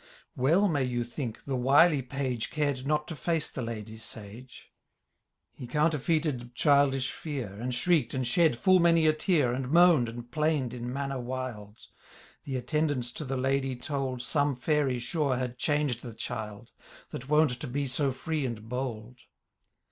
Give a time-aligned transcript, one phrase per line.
[0.35, 4.71] Well may you think, the wily page Cared not to face the Ladye sage.
[5.53, 7.53] He counterfeited childish fear.
[7.61, 9.55] And shrieked, and shed full many a teai.
[9.55, 11.77] And moan'd, and plain'd in manner wild.
[12.45, 14.23] The attendants to the Ladye told.
[14.23, 16.71] Some feiry, sure, had changed the child.
[17.11, 19.19] That wont to be so free and bold.